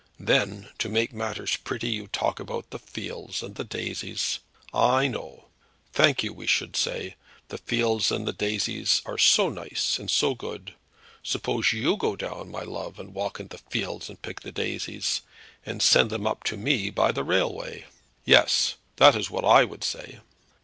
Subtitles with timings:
[0.19, 4.39] Then, to make matters pretty, you talk about de fields and de daisies.
[4.73, 5.49] I know.
[5.93, 7.17] 'Thank you,' I should say.
[7.49, 10.73] 'De fields and de daisies are so nice and so good!
[11.21, 15.21] Suppose you go down, my love, and walk in de fields, and pick de daisies,
[15.67, 17.85] and send them up to me by de railway!'
[18.25, 20.19] Yes, that is what I would say."